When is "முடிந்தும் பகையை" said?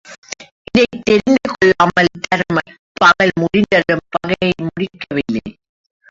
3.39-4.51